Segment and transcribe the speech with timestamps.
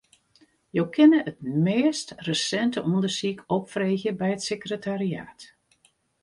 [0.77, 5.39] Jo kinne it meast resinte ûndersyk opfreegje by it sekretariaat.